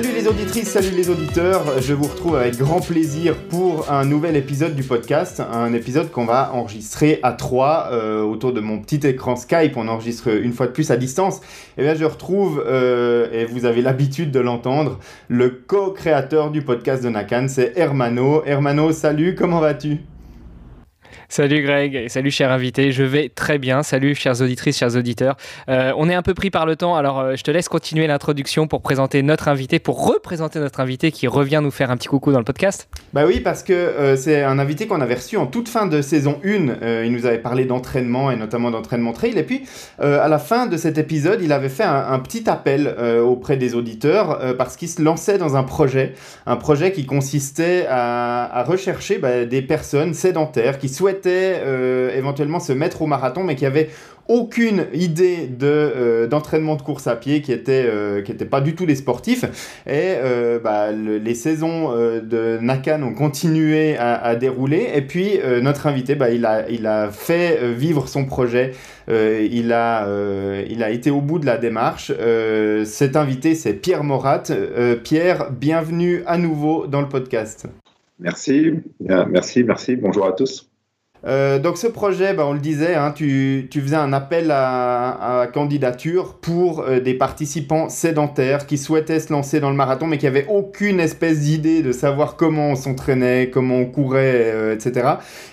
[0.00, 4.34] Salut les auditrices, salut les auditeurs, je vous retrouve avec grand plaisir pour un nouvel
[4.34, 9.06] épisode du podcast, un épisode qu'on va enregistrer à trois euh, autour de mon petit
[9.06, 11.40] écran Skype, on enregistre une fois de plus à distance.
[11.76, 16.62] Et eh bien je retrouve, euh, et vous avez l'habitude de l'entendre, le co-créateur du
[16.62, 18.42] podcast de Nakan, c'est Hermano.
[18.46, 19.98] Hermano, salut, comment vas-tu?
[21.30, 23.84] Salut Greg et salut cher invité, je vais très bien.
[23.84, 25.36] Salut chères auditrices, chers auditeurs.
[25.68, 28.08] Euh, on est un peu pris par le temps, alors euh, je te laisse continuer
[28.08, 32.08] l'introduction pour présenter notre invité, pour représenter notre invité qui revient nous faire un petit
[32.08, 32.88] coucou dans le podcast.
[33.12, 36.02] Bah oui, parce que euh, c'est un invité qu'on avait reçu en toute fin de
[36.02, 37.04] saison 1.
[37.04, 39.38] il nous avait parlé d'entraînement et notamment d'entraînement trail.
[39.38, 39.62] Et puis
[40.00, 44.56] à la fin de cet épisode, il avait fait un, petit appel auprès des auditeurs
[44.58, 46.14] parce qu'il se lançait dans un projet,
[46.46, 52.72] un projet qui consistait à, rechercher bah, des personnes sédentaires qui souhaitent euh, éventuellement se
[52.72, 53.90] mettre au marathon, mais qui avait
[54.28, 58.86] aucune idée de euh, d'entraînement de course à pied qui était euh, pas du tout
[58.86, 59.44] des sportifs.
[59.88, 60.14] Et
[60.62, 64.88] bah, les saisons de Nakan ont continué à, dérouler.
[64.94, 68.72] Et puis notre invité bah, il a il a fait vivre son projet.
[69.08, 70.06] Il a
[70.68, 72.12] il a été au bout de la démarche.
[72.84, 74.44] Cet invité c'est Pierre Morat.
[75.02, 77.66] Pierre bienvenue à nouveau dans le podcast.
[78.20, 79.96] Merci, merci, merci.
[79.96, 80.69] Bonjour à tous.
[81.26, 85.48] Euh, donc ce projet, bah, on le disait, hein, tu, tu, faisais un appel à,
[85.52, 90.24] candidature pour euh, des participants sédentaires qui souhaitaient se lancer dans le marathon mais qui
[90.24, 95.08] n'avaient aucune espèce d'idée de savoir comment on s'entraînait, comment on courait, euh, etc.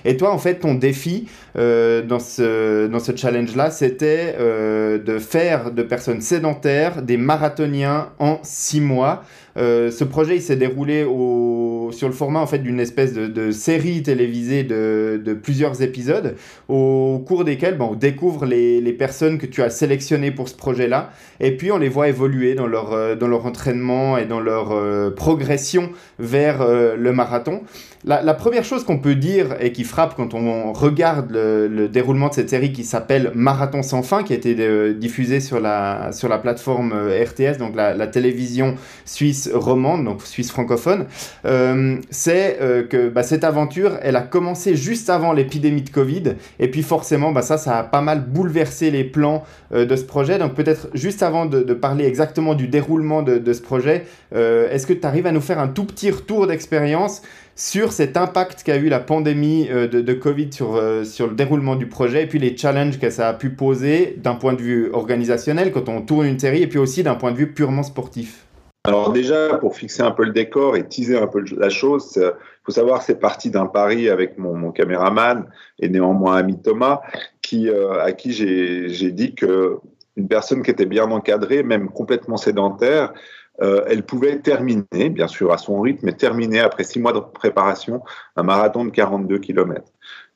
[0.06, 5.82] Et toi, en fait, ton défi dans ce, dans ce challenge-là, c'était de faire de
[5.82, 9.24] personnes sédentaires des marathoniens en six mois.
[9.56, 14.04] Ce projet il s'est déroulé au, sur le format en fait d'une espèce de, série
[14.04, 16.36] télévisée de, plusieurs épisodes
[16.68, 21.12] au cours desquels bon, on découvre les, personnes que tu as sélectionnées pour ce projet-là
[21.40, 24.72] et puis on les voit évoluer dans leur, euh, dans leur entraînement et dans leur
[24.72, 27.62] euh, progression vers le marathon.
[28.06, 32.30] La, première chose qu'on peut dire et qui frappe quand on regarde le, le déroulement
[32.30, 36.30] de cette série qui s'appelle Marathon sans fin, qui a été diffusée sur la, sur
[36.30, 38.76] la plateforme RTS, donc la, télévision
[39.06, 41.06] suisse romande, donc suisse francophone,
[41.46, 46.36] euh, c'est euh, que bah, cette aventure, elle a commencé juste avant l'épidémie de Covid,
[46.60, 49.44] et puis forcément, bah, ça, ça a pas mal bouleversé les plans
[49.74, 50.38] euh, de ce projet.
[50.38, 55.06] Donc peut-être juste avant de, parler exactement du déroulement de, ce projet, est-ce que tu
[55.06, 57.22] arrives à nous faire un tout petit retour d'expérience
[57.58, 62.24] sur cet impact qu'a eu la pandémie de, Covid sur, sur le déroulement du projet
[62.24, 65.90] et puis les challenges que ça a pu poser d'un point de vue organisationnel quand
[65.90, 68.48] on tourne une série et puis aussi d'un point de vue purement sportif.
[68.88, 72.32] Alors déjà, pour fixer un peu le décor et teaser un peu la chose, il
[72.64, 75.46] faut savoir c'est parti d'un pari avec mon, caméraman
[75.80, 77.02] et néanmoins ami Thomas,
[77.42, 79.78] qui, euh, à qui j'ai dit que
[80.16, 83.14] une personne qui était bien encadrée, même complètement sédentaire,
[83.62, 87.20] euh, elle pouvait terminer, bien sûr à son rythme, mais terminer après six mois de
[87.20, 88.02] préparation
[88.36, 89.82] un marathon de 42 km.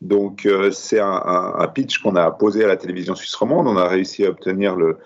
[0.02, 3.68] Donc euh, c'est un, pitch qu'on a posé à la télévision suisse romande.
[3.68, 4.98] On a réussi à obtenir le,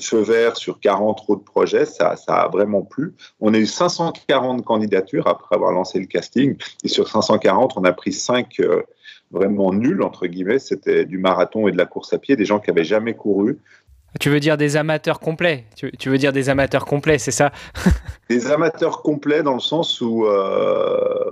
[0.00, 3.14] feu vert sur 40 autres projets, ça, ça a vraiment plu.
[3.40, 7.92] On a eu 540 candidatures après avoir lancé le casting, et sur 540, on a
[7.92, 8.82] pris 5 euh,
[9.30, 12.58] vraiment nuls, entre guillemets, c'était du marathon et de la course à pied, des gens
[12.58, 13.58] qui avaient jamais couru.
[14.20, 17.52] Tu veux dire des amateurs complets tu, veux dire des amateurs complets, c'est ça?
[18.30, 21.30] Des amateurs complets dans le sens où, euh,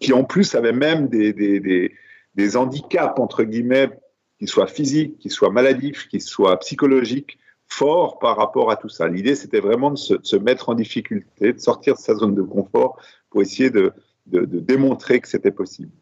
[0.00, 1.92] qui en plus avaient même des, des, des,
[2.34, 3.90] des handicaps, entre guillemets,
[4.38, 9.06] qu'il soit physique, qu'il soit maladif, qu'il soit psychologique, fort par rapport à tout ça.
[9.06, 12.98] L'idée, c'était vraiment de se, mettre en difficulté, de sortir de sa zone de confort
[13.30, 13.92] pour essayer de,
[14.26, 15.92] de, démontrer que c'était possible.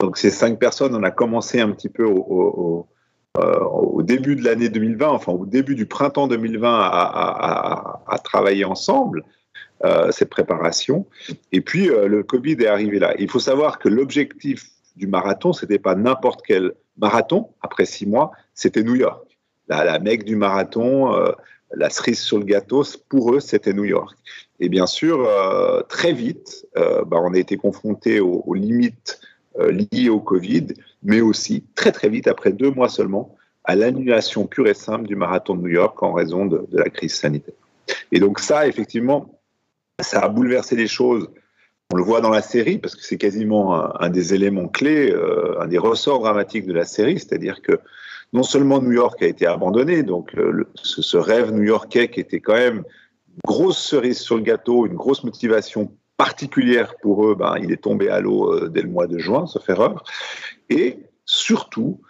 [0.00, 2.88] Donc ces cinq personnes, on a commencé un petit peu au,
[4.02, 9.24] début de l'année 2020, enfin au début du printemps 2020, à, travailler ensemble.
[9.84, 11.04] Euh, cette préparation.
[11.52, 13.12] Et puis, euh, le Covid est arrivé là.
[13.18, 18.30] Il faut savoir que l'objectif du marathon, c'était pas n'importe quel marathon, après six mois,
[18.54, 19.36] c'était New York.
[19.68, 21.32] La, la mecque du marathon, euh,
[21.74, 24.16] la cerise sur le gâteau, pour eux, c'était New York.
[24.60, 29.20] Et bien sûr, euh, très vite, euh, bah, on a été confronté aux, limites
[29.70, 30.68] liées au Covid,
[31.04, 35.16] mais aussi très très vite, après deux mois seulement, à l'annulation pure et simple du
[35.16, 37.54] marathon de New York en raison de, la crise sanitaire.
[38.12, 39.38] Et donc ça, effectivement,
[40.00, 41.28] ça a bouleversé les choses
[41.92, 45.60] on le voit dans la série parce que c'est quasiment un, des éléments clés, euh,
[45.60, 47.78] un des ressorts dramatiques de la série, c'est-à-dire que
[48.32, 52.54] non seulement New York a été abandonné, donc euh, ce, rêve new-yorkais qui était quand
[52.54, 52.82] même
[53.46, 58.08] grosse cerise sur le gâteau, une grosse motivation particulière pour eux, ben, il est tombé
[58.08, 60.04] à l'eau euh, dès le mois de juin, sauf erreur.
[60.74, 62.00] Et surtout,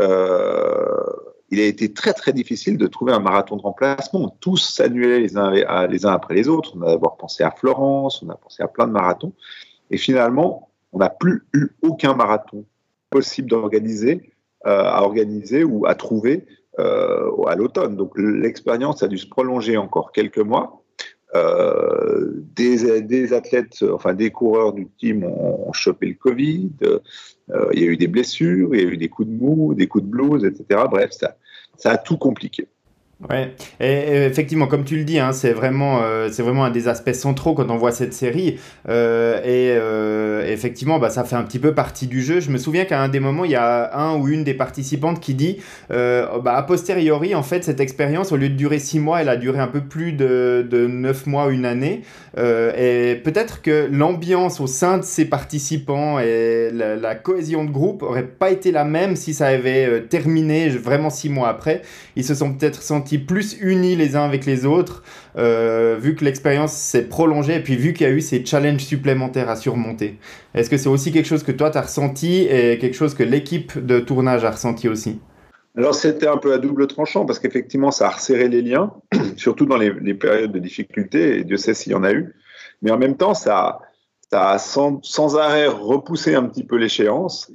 [0.00, 4.36] il a été très très difficile de trouver un marathon de remplacement.
[4.40, 5.50] Tous s'annulaient les uns,
[5.86, 6.72] les uns après les autres.
[6.76, 9.32] On a d'abord pensé à Florence, on a pensé à plein de marathons.
[9.90, 12.64] Et finalement, on n'a plus eu aucun marathon
[13.10, 14.32] possible d'organiser,
[14.66, 16.46] euh, à organiser ou à trouver
[16.78, 17.96] euh, à l'automne.
[17.96, 20.83] Donc l'expérience a dû se prolonger encore quelques mois.
[21.36, 26.70] Euh, des, athlètes, enfin des coureurs du team ont, chopé le Covid.
[27.72, 29.88] il y a eu des blessures, il y a eu des coups de mou, des
[29.88, 30.84] coups de blues, etc.
[30.88, 31.36] Bref, ça,
[31.76, 32.68] ça a tout compliqué.
[33.30, 37.12] Ouais, et, effectivement, comme tu le dis, hein, c'est vraiment, euh, vraiment un des aspects
[37.12, 38.58] centraux quand on voit cette série.
[38.88, 42.40] Euh, et euh, effectivement, bah, ça fait un petit peu partie du jeu.
[42.40, 45.20] Je me souviens qu'à un des moments, il y a un ou une des participantes
[45.20, 49.22] qui dit, bah, a posteriori, en fait, cette expérience, au lieu de durer six mois,
[49.22, 52.02] elle a duré un peu plus de, de neuf mois, une année.
[52.36, 58.02] et peut-être que l'ambiance au sein de ces participants et la, la, cohésion de groupe
[58.02, 61.82] aurait pas été la même si ça avait terminé vraiment six mois après.
[62.16, 65.02] Ils se sont peut-être sentis plus unis les uns avec les autres,
[65.36, 68.84] euh, vu que l'expérience s'est prolongée et puis vu qu'il y a eu ces challenges
[68.84, 70.18] supplémentaires à surmonter.
[70.54, 73.22] Est-ce que c'est aussi quelque chose que toi tu as ressenti et quelque chose que
[73.22, 75.20] l'équipe de tournage a ressenti aussi?
[75.76, 78.92] Alors c'était un peu à double tranchant parce qu'effectivement ça a resserré les liens,
[79.36, 82.34] surtout dans les, périodes de difficulté, et Dieu sait s'il y en a eu.
[82.82, 83.80] Mais en même temps, ça,
[84.32, 87.50] a sans, arrêt repoussé un petit peu l'échéance.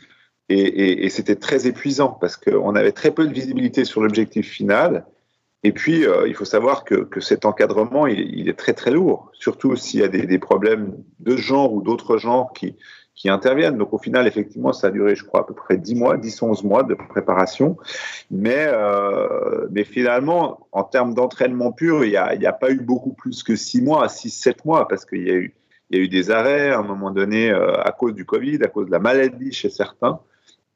[0.52, 5.06] Et c'était très épuisant parce qu'on avait très peu de visibilité sur l'objectif final.
[5.64, 8.92] Et puis, euh, il faut savoir que, que cet encadrement, il, il, est très très
[8.92, 12.78] lourd, surtout s'il y a des, des, problèmes de genre ou d'autres genres qui,
[13.20, 13.78] qui interviennent.
[13.78, 16.42] Donc au final, effectivement, ça a duré, je crois, à peu près 10 mois, 10
[16.42, 17.76] 11 mois de préparation.
[18.32, 23.12] Mais, euh, mais finalement, en termes d'entraînement pur, il n'y a, a, pas eu beaucoup
[23.12, 25.54] plus que 6 mois, 6, 7 mois, parce qu'il y a eu
[25.90, 28.60] il y a eu des arrêts à un moment donné euh, à cause du Covid,
[28.62, 30.20] à cause de la maladie chez certains.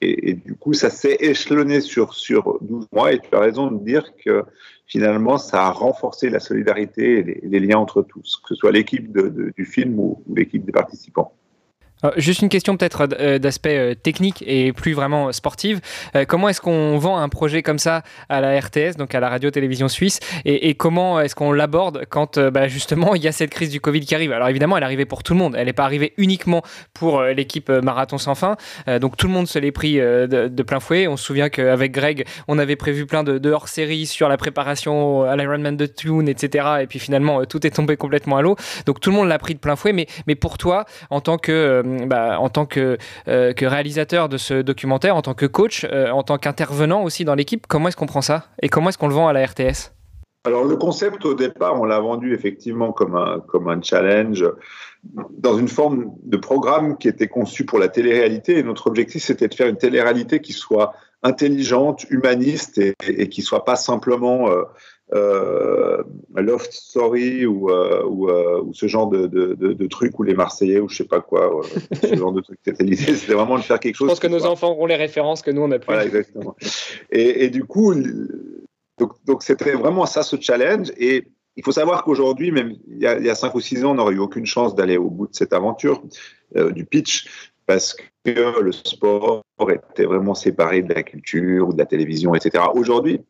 [0.02, 3.14] Et, et du coup, ça s'est échelonné sur, sur 12 mois.
[3.14, 4.44] Et tu as raison de dire que
[4.86, 9.12] finalement, ça a renforcé la solidarité et les, liens entre tous, que ce soit l'équipe
[9.56, 11.34] du film ou l'équipe des participants.
[12.04, 15.82] Euh, juste une question peut-être euh, d'aspect euh, technique et plus vraiment sportive.
[16.28, 19.88] comment est-ce qu'on vend un projet comme ça à la RTS, donc à la radio-télévision
[19.88, 23.80] suisse, et, comment est-ce qu'on l'aborde quand bah, justement il y a cette crise du
[23.80, 24.32] Covid qui arrive?
[24.32, 25.56] Alors évidemment, elle est arrivée pour tout le monde.
[25.58, 26.62] Elle n'est pas arrivée uniquement
[26.94, 28.58] pour l'équipe Marathon sans fin.
[29.00, 31.08] donc tout le monde se l'est pris de, plein fouet.
[31.08, 35.36] On se souvient qu'avec Greg, on avait prévu plein de, hors-séries sur la préparation à
[35.36, 36.68] l'Ironman de Tune, etc.
[36.82, 38.56] Et puis finalement, tout est tombé complètement à l'eau.
[38.86, 39.94] Donc tout le monde l'a pris de plein fouet.
[39.94, 42.98] Mais pour toi, en tant que bah, en tant que,
[43.28, 47.26] euh, que, réalisateur de ce documentaire, en tant que coach, euh, en tant qu'intervenant aussi
[47.26, 49.46] dans l'équipe, comment est-ce qu'on prend ça Et comment est-ce qu'on le vend à la
[49.46, 49.92] RTS
[50.46, 54.46] alors le concept au départ, on l'a vendu effectivement comme un, comme un challenge
[55.38, 58.58] dans une forme de programme qui était conçu pour la télé-réalité.
[58.58, 60.92] Et notre objectif, c'était de faire une télé-réalité qui soit
[61.24, 64.64] intelligente, humaniste et, et qui soit pas simplement euh,
[65.14, 66.04] euh,
[66.36, 70.34] Loft Story ou, euh, ou, euh, ou, ce genre de, de, de, trucs ou les
[70.34, 71.62] Marseillais ou je sais pas quoi,
[72.02, 72.60] ce genre de trucs.
[72.66, 74.08] C'était l'idée, c'était vraiment de faire quelque chose.
[74.08, 75.86] Je pense que nos enfants auront les références que nous on a pu.
[75.88, 76.56] Voilà, exactement.
[77.12, 77.94] Et, et du coup,
[78.98, 80.92] donc, donc c'était vraiment ça ce challenge.
[80.98, 83.86] Et il faut savoir qu'aujourd'hui, même il y, a, il y a cinq ou six
[83.86, 86.02] ans, on n'aurait eu aucune chance d'aller au bout de cette aventure
[86.72, 87.28] du pitch
[87.66, 87.96] parce
[88.26, 92.66] que le sport était vraiment séparé de la culture ou de la télévision, etc.
[92.74, 93.22] Aujourd'hui,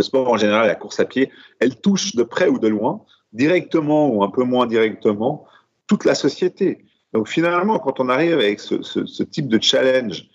[0.00, 3.04] le sport en général, la course à pied, elle touche de près ou de loin,
[3.34, 5.44] directement ou un peu moins directement,
[5.86, 6.86] toute la société.
[7.12, 10.28] Donc finalement, quand on arrive avec ce, type de challenge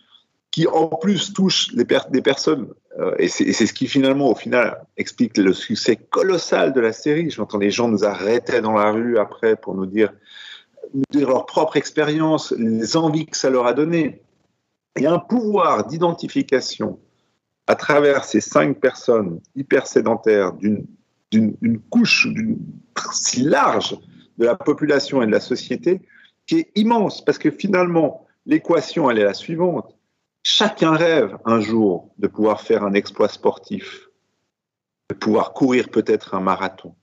[0.51, 2.67] qui en plus touche les des personnes,
[2.99, 7.31] euh, et c'est ce qui finalement au final explique le succès colossal de la série.
[7.31, 10.13] J'entends les gens nous arrêter dans la rue après pour nous dire,
[10.93, 14.21] nous dire leur propre expérience, les envies que ça leur a donné.
[14.95, 16.99] Il y a un pouvoir d'identification
[17.67, 22.27] à travers ces cinq personnes hyper sédentaires d'une couche
[23.11, 23.97] si large
[24.37, 26.01] de la population et de la société
[26.45, 29.95] qui est immense parce que finalement l'équation elle est la suivante.
[30.43, 34.09] Chacun rêve un jour de pouvoir faire un exploit sportif
[35.09, 36.95] de pouvoir courir peut-être un marathon.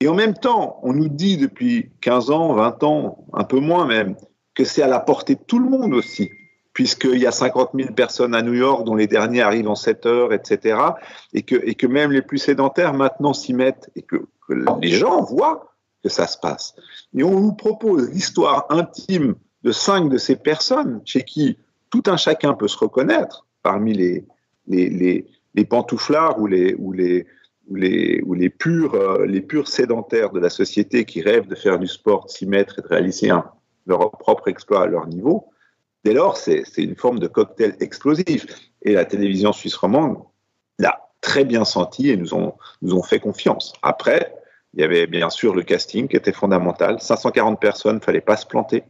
[0.00, 3.86] Et en même temps on nous dit depuis 15 ans 20 ans un peu moins
[3.86, 4.16] même
[4.54, 6.30] que c'est à la portée de tout le monde aussi
[6.72, 10.06] puisqu'il y a 50 000 personnes à New York, dont les derniers arrivent en 7
[10.06, 10.78] heures, etc.
[11.32, 14.26] Et que, et que même les plus sédentaires maintenant s'y mettent et que,
[14.80, 16.74] les gens voient que ça se passe.
[17.16, 21.58] Et on vous propose l'histoire intime de cinq de ces personnes chez qui
[21.90, 24.26] tout un chacun peut se reconnaître parmi les,
[24.66, 27.26] les, les, les pantouflards ou les, ou les,
[27.68, 31.54] ou les, ou les, purs, euh, les purs sédentaires de la société qui rêvent de
[31.54, 33.44] faire du sport, s'y mettre et de réaliser un,
[33.86, 35.51] leur propre exploit à leur niveau.
[36.04, 38.46] Dès lors, c'est une forme de cocktail explosif.
[38.82, 40.18] Et la télévision suisse romande
[40.78, 43.72] l'a très bien senti et nous ont, fait confiance.
[43.82, 44.34] Après,
[44.74, 47.00] il y avait bien sûr le casting qui était fondamental.
[47.00, 48.82] 540 personnes, fallait pas se planter.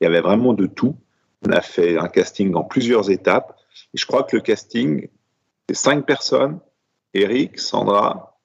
[0.00, 0.96] Il y avait vraiment de tout.
[1.46, 3.56] On a fait un casting en plusieurs étapes.
[3.94, 5.08] Et je crois que le casting,
[5.68, 6.60] c'est cinq personnes.
[7.12, 8.38] Eric, Sandra,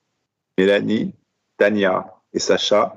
[0.58, 1.14] Mélanie,
[1.58, 2.96] Tania et Sacha.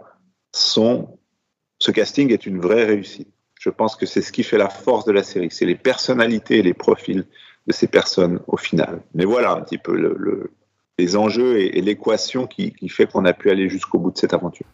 [0.52, 3.28] Ce casting est une vraie réussite.
[3.68, 5.48] Je pense que c'est ce qui fait la force de la série.
[5.50, 7.26] C'est les personnalités et les profils
[7.66, 9.02] de ces personnes au final.
[9.14, 10.50] Mais voilà un petit peu le,
[10.98, 14.64] les enjeux et, l'équation qui, fait qu'on a pu aller jusqu'au bout de cette aventure.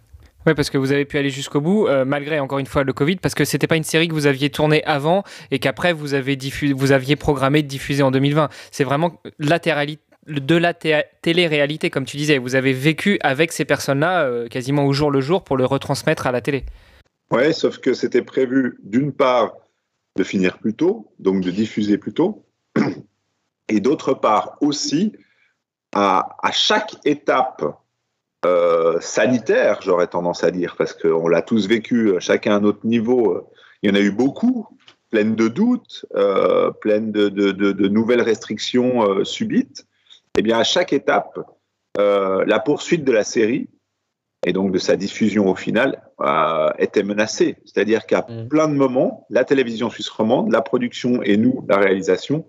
[0.46, 2.92] Oui, parce que vous avez pu aller jusqu'au bout, euh, malgré encore une fois le
[2.92, 6.14] Covid, parce que c'était pas une série que vous aviez tournée avant et qu'après vous
[6.14, 8.48] aviez programmé de diffuser en 2020.
[8.70, 12.38] C'est vraiment de la télé-réalité, comme tu disais.
[12.38, 16.28] Vous avez vécu avec ces personnes-là euh, quasiment au jour le jour pour le retransmettre
[16.28, 16.64] à la télé.
[17.30, 19.54] Oui, sauf que c'était prévu d'une part
[20.16, 22.46] de finir plus tôt, donc de diffuser plus tôt,
[23.68, 25.12] et d'autre part aussi,
[25.94, 27.64] à, chaque étape
[28.44, 33.50] euh, sanitaire, j'aurais tendance à dire, parce qu'on l'a tous vécu, chacun à notre niveau,
[33.82, 34.66] il y en a eu beaucoup,
[35.10, 39.86] pleines de doutes, euh, pleines de, nouvelles restrictions euh, subites.
[40.36, 41.38] Eh bien, à chaque étape,
[41.96, 43.68] la poursuite de la série
[44.44, 46.02] et donc de sa diffusion au final
[46.78, 47.56] était menacée.
[47.64, 48.48] C'est-à-dire qu'à mmh.
[48.48, 52.46] plein de moments, la télévision suisse romande, la production et nous, la réalisation,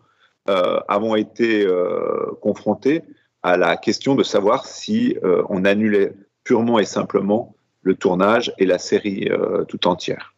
[0.47, 3.01] euh, avons été euh, confrontés
[3.41, 8.65] à la question de savoir si euh, on annulait purement et simplement le tournage et
[8.65, 9.29] la série
[9.67, 10.33] tout entière.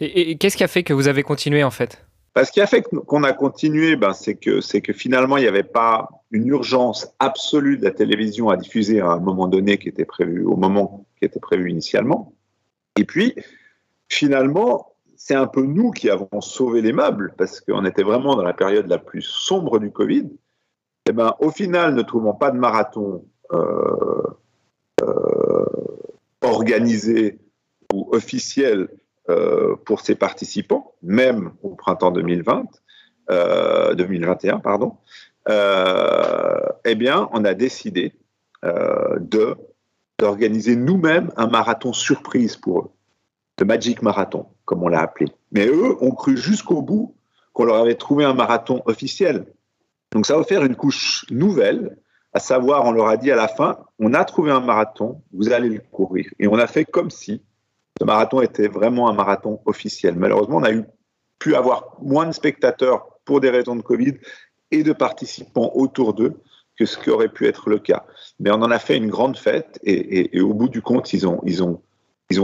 [0.00, 2.04] Et, qu'est-ce qui a fait que vous avez continué en fait?
[2.36, 5.62] Ce qui a fait qu'on a continué, ben, c'est que, que finalement, il n'y avait
[5.62, 10.06] pas une urgence absolue de la télévision à diffuser à un moment donné qui était
[10.06, 12.32] prévu, au moment qui était prévu initialement.
[12.96, 13.34] Et puis,
[14.08, 18.42] finalement, c'est un peu nous qui avons sauvé les meubles, parce qu'on était vraiment dans
[18.42, 20.30] la période la plus sombre du Covid.
[21.04, 24.22] Et eh ben, au final, ne trouvant pas de marathon euh,
[25.02, 25.64] euh,
[26.40, 27.38] organisé
[27.92, 28.88] ou officiel
[29.32, 32.64] euh, pour ses participants, même au printemps 2020,
[33.96, 34.96] 2021, pardon,
[35.48, 38.12] eh bien, on a décidé
[40.20, 42.90] d'organiser nous-mêmes un marathon surprise pour eux
[43.62, 45.30] le Magic Marathon, comme on l'a appelé.
[45.52, 47.14] Mais eux ont cru jusqu'au bout
[47.52, 49.46] qu'on leur avait trouvé un marathon officiel.
[50.10, 51.96] Donc ça va faire une couche nouvelle,
[52.32, 55.52] à savoir, on leur a dit à la fin, on a trouvé un marathon, vous
[55.52, 56.26] allez le courir.
[56.40, 57.40] Et on a fait comme si
[58.02, 60.16] ce marathon était vraiment un marathon officiel.
[60.16, 60.82] Malheureusement, on a eu
[61.38, 64.14] pu avoir moins de spectateurs pour des raisons de Covid
[64.72, 66.40] et de participants autour d'eux
[66.76, 68.04] que ce qui aurait pu être le cas.
[68.40, 71.28] Mais on en a fait une grande fête et, et au bout du compte, ils
[71.28, 71.80] ont,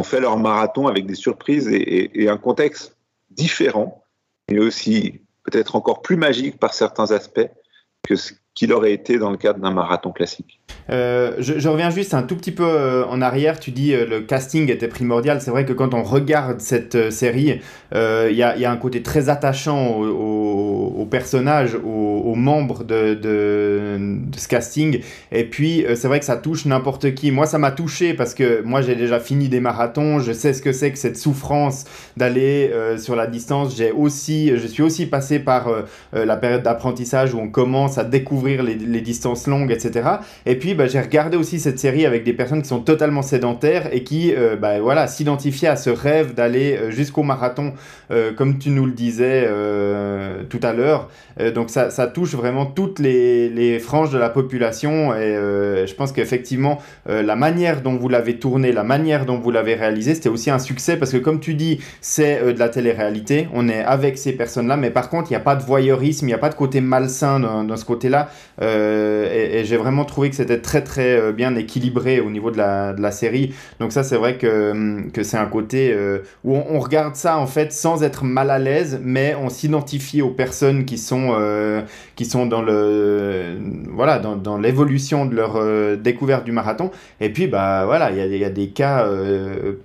[0.04, 2.96] fait leur marathon avec des surprises et, un contexte
[3.30, 4.04] différent,
[4.46, 7.50] et aussi peut-être encore plus magique par certains aspects
[8.04, 10.57] que ce qu'il aurait été dans le cadre d'un marathon classique.
[10.90, 13.60] Euh, je, reviens juste un tout petit peu euh, en arrière.
[13.60, 15.40] Tu dis euh, le casting était primordial.
[15.40, 17.60] C'est vrai que quand on regarde cette série,
[17.92, 23.98] il y, a, un côté très attachant aux personnages, aux, membres de,
[24.36, 25.00] ce casting.
[25.32, 27.30] Et puis, c'est vrai que ça touche n'importe qui.
[27.30, 30.18] Moi, ça m'a touché parce que moi, j'ai déjà fini des marathons.
[30.20, 31.84] Je sais ce que c'est que cette souffrance
[32.16, 33.76] d'aller sur la distance.
[33.76, 35.68] J'ai aussi, je suis aussi passé par
[36.12, 40.08] la période d'apprentissage où on commence à découvrir les, distances longues, etc.
[40.44, 43.92] Et puis, bah, j'ai regardé aussi cette série avec des personnes qui sont totalement sédentaires
[43.92, 47.74] et qui euh, bah, voilà, s'identifiaient à ce rêve d'aller euh, jusqu'au marathon,
[48.10, 49.48] euh, comme tu nous le disais
[50.48, 51.08] tout à l'heure.
[51.54, 55.34] Donc ça, ça, touche vraiment toutes les, les, franges de la population et
[55.86, 60.14] je pense qu'effectivement, la manière dont vous l'avez tourné, la manière dont vous l'avez réalisé,
[60.14, 63.84] c'était aussi un succès parce que comme tu dis, c'est de la télé-réalité, on est
[63.84, 66.38] avec ces personnes-là, mais par contre, il n'y a pas de voyeurisme, il n'y a
[66.38, 68.30] pas de côté malsain dans, dans ce côté-là.
[68.60, 72.92] et, j'ai vraiment trouvé que c'était très très euh, bien équilibré au niveau de la,
[72.92, 73.54] de la série.
[73.80, 77.38] Donc ça c'est vrai que, hum, que c'est un côté euh, où on, regarde ça
[77.38, 81.82] en fait sans être mal à l'aise, mais on s'identifie aux personnes qui sont, euh,
[82.16, 83.58] qui sont dans le
[83.90, 86.90] voilà dans, dans l'évolution de leur découverte du marathon.
[87.20, 89.06] Et puis bah voilà il y y a, des cas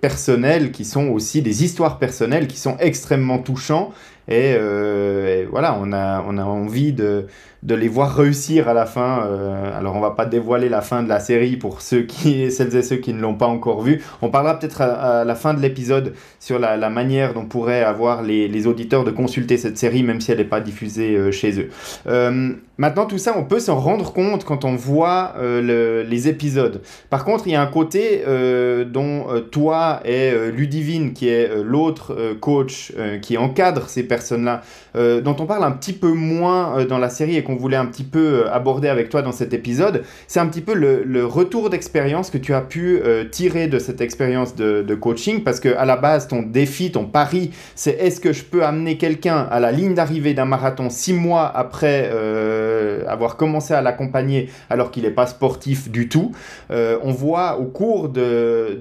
[0.01, 3.91] personnels qui sont aussi des histoires personnelles qui sont extrêmement touchants.
[4.27, 7.27] Et, et voilà on a, on a envie de
[7.63, 9.25] de les voir réussir à la fin.
[9.25, 12.75] Euh, alors on va pas dévoiler la fin de la série pour ceux qui, celles
[12.75, 14.03] et ceux qui ne l'ont pas encore vu.
[14.21, 18.67] On parlera peut-être à, la fin de l'épisode sur la, manière dont pourraient avoir les,
[18.67, 21.69] auditeurs de consulter cette série, même si elle n'est pas diffusée euh, chez eux.
[22.07, 26.81] Euh, maintenant tout ça, on peut s'en rendre compte quand on voit les épisodes.
[27.09, 28.23] Par contre, il y a un côté
[28.87, 34.61] dont toi et Ludivine, qui est l'autre coach qui encadre ces personnes-là,
[34.95, 38.03] dont on parle un petit peu moins dans la série et qu'on voulait un petit
[38.03, 42.37] peu aborder avec toi dans cet épisode, c'est un petit peu le, retour d'expérience que
[42.37, 43.01] tu as pu
[43.31, 47.51] tirer de cette expérience de, coaching, parce que à la base, ton défi, ton pari,
[47.75, 51.51] c'est est-ce que je peux amener quelqu'un à la ligne d'arrivée d'un marathon six mois
[51.55, 52.11] après
[53.07, 56.31] avoir commencé à l'accompagner alors qu'il n'est pas sportif du tout?
[56.69, 58.77] on voit au cours de,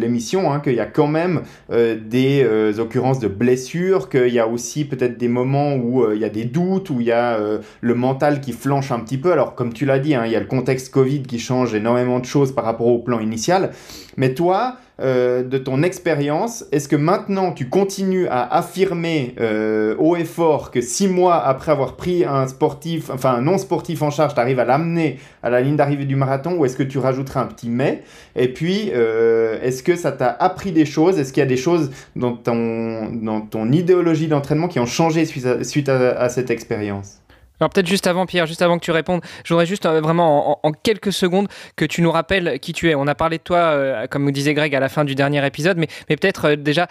[0.00, 4.38] l'émission hein, qu'il y a quand même euh, des euh, occurrences de blessures, qu'il y
[4.38, 7.12] a aussi peut-être des moments où euh, il y a des doutes, où il y
[7.12, 7.38] a
[7.80, 9.32] le mental qui flanche un petit peu.
[9.32, 12.18] Alors comme tu l'as dit, hein, il y a le contexte Covid qui change énormément
[12.18, 13.70] de choses par rapport au plan initial.
[14.16, 20.14] Mais toi, euh, de ton expérience, est-ce que maintenant tu continues à affirmer euh, haut
[20.14, 24.10] et fort que six mois après avoir pris un sportif, enfin un non sportif en
[24.10, 26.98] charge, tu arrives à l'amener à la ligne d'arrivée du marathon ou est-ce que tu
[26.98, 28.02] rajouteras un petit mais?
[28.36, 31.18] Et puis, euh, est-ce que ça t'a appris des choses?
[31.18, 35.24] Est-ce qu'il y a des choses dans ton, dans ton idéologie d'entraînement qui ont changé
[35.24, 37.22] suite à cette expérience
[37.62, 40.72] alors peut-être juste avant, Pierre, juste avant que tu répondes, j'aurais juste euh, vraiment en,
[40.72, 42.96] quelques secondes que tu nous rappelles qui tu es.
[42.96, 45.46] On a parlé de toi, euh, comme nous disait Greg à la fin du dernier
[45.46, 46.88] épisode, mais, mais peut-être euh, déjà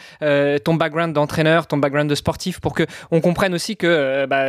[0.64, 4.46] ton background d'entraîneur, ton background de sportif, pour que on comprenne aussi que bah,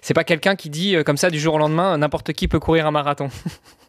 [0.00, 2.86] c'est pas quelqu'un qui dit comme ça du jour au lendemain n'importe qui peut courir
[2.86, 3.28] un marathon.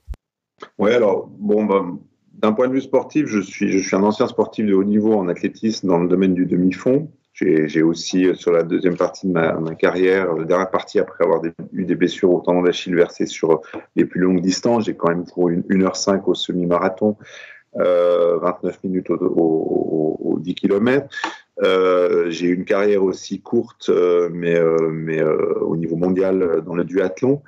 [0.77, 1.85] oui, alors bon, bah,
[2.33, 5.13] d'un point de vue sportif, je suis, je suis un ancien sportif de haut niveau
[5.13, 7.09] en athlétisme dans le domaine du demi-fond.
[7.39, 11.41] J'ai aussi, euh, sur la deuxième partie de ma, carrière, la dernière partie après avoir
[11.71, 13.61] eu des blessures au tendon d'Achille versé sur
[13.95, 17.15] les plus longues distances, j'ai quand même couru une, 1h05 au semi-marathon,
[17.75, 21.07] euh, 29 minutes au, 10 km.
[21.61, 26.83] Euh, j'ai eu une carrière aussi courte, euh, mais, mais au niveau mondial dans le
[26.83, 27.43] duathlon.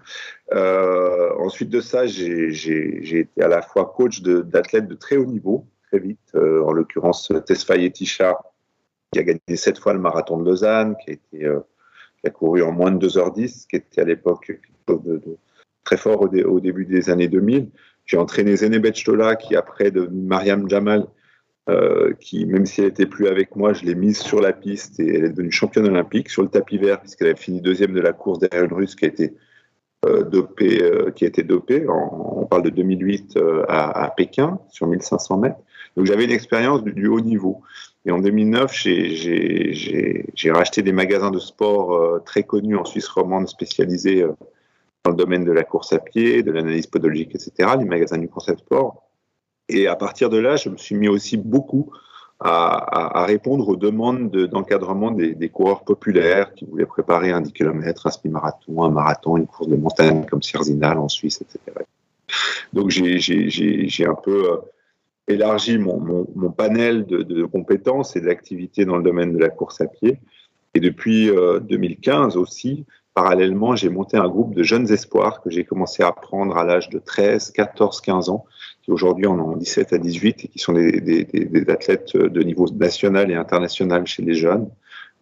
[0.52, 5.98] ensuite de ça, j'ai été à la fois coach d'athlètes de, très haut niveau, très
[5.98, 8.38] vite, en l'occurrence Tesfaye Tisha
[9.12, 12.92] qui a gagné sept fois le marathon de Lausanne, qui a, euh, couru en moins
[12.92, 14.60] de 2h10, qui était à l'époque
[15.84, 17.70] très fort au, début des années 2000.
[18.06, 21.08] J'ai entraîné Zenebet Stola, qui après de Mariam Jamal,
[21.70, 25.00] euh, qui, même si elle n'était plus avec moi, je l'ai mise sur la piste
[25.00, 28.02] et elle est devenue championne olympique sur le tapis vert, puisqu'elle avait fini deuxième de
[28.02, 29.36] la course derrière une russe qui a été
[30.06, 31.86] euh, dopée.
[31.88, 35.60] on parle de 2008 à, à, Pékin, sur 1500 mètres.
[35.96, 37.62] Donc j'avais une expérience du, haut niveau.
[38.06, 43.48] Et en 2009, j'ai racheté des magasins de sport euh, très connus en Suisse romande
[43.48, 44.32] spécialisés euh,
[45.04, 48.30] dans le domaine de la course à pied, de l'analyse podologique, etc., les magasins du
[48.30, 49.04] concept sport.
[49.68, 51.92] Et à partir de là, je me suis mis aussi beaucoup
[52.40, 58.12] à, répondre aux demandes d'encadrement des, coureurs populaires qui voulaient préparer un 10 km, un
[58.12, 61.86] semi-marathon, un marathon, une course de montagne comme Sierzinal en Suisse, etc.
[62.72, 64.58] Donc j'ai un peu euh,
[65.30, 70.20] élargi mon, panel de, compétences et d'activités dans le domaine de la course à pied.
[70.74, 75.64] Et depuis 2015 euh, aussi, parallèlement, j'ai monté un groupe de jeunes espoirs que j'ai
[75.64, 78.46] commencé à prendre à l'âge de 13, 14, 15 ans,
[78.84, 83.32] qui aujourd'hui en ont 17 à 18 et qui sont des athlètes de niveau national
[83.32, 84.70] et international chez les jeunes,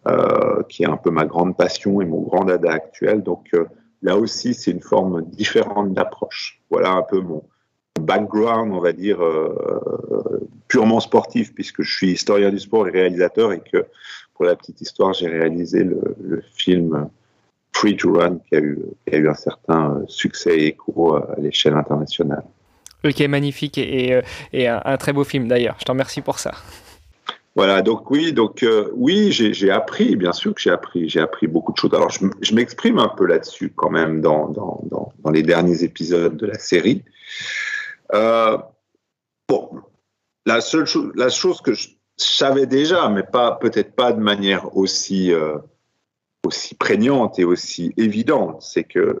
[0.06, 3.22] euh, qui est un peu ma grande passion et mon grand dada actuel.
[3.22, 3.64] Donc euh,
[4.02, 6.60] là aussi, c'est une forme différente d'approche.
[6.70, 7.42] Voilà un peu mon,
[7.98, 13.52] background, on va dire, euh, purement sportif, puisque je suis historien du sport et réalisateur,
[13.52, 13.86] et que
[14.34, 17.08] pour la petite histoire, j'ai réalisé le, film
[17.72, 18.78] Free to Run, qui a eu,
[19.12, 22.44] a eu un certain succès et écho à l'échelle internationale.
[23.04, 24.20] Ok, magnifique et,
[24.52, 25.76] et, un, très beau film d'ailleurs.
[25.78, 26.52] Je t'en remercie pour ça.
[27.58, 31.48] Voilà, donc oui, donc euh, oui, j'ai appris, bien sûr que j'ai appris, j'ai appris
[31.48, 31.92] beaucoup de choses.
[31.92, 36.36] Alors je, m'exprime un peu là-dessus quand même dans, dans, dans, dans, les derniers épisodes
[36.36, 37.02] de la série.
[38.14, 38.58] Euh,
[40.46, 45.58] la seule chose que je savais déjà, mais pas peut-être pas de manière aussi euh,
[46.46, 49.20] aussi prégnante et aussi évidente, c'est que